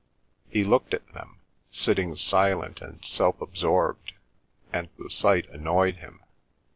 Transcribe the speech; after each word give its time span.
He 0.49 0.63
looked 0.63 0.95
at 0.95 1.13
them 1.13 1.41
sitting 1.69 2.15
silent 2.15 2.81
and 2.81 3.05
self 3.05 3.39
absorbed, 3.39 4.13
and 4.73 4.89
the 4.97 5.11
sight 5.11 5.47
annoyed 5.49 5.97
him. 5.97 6.21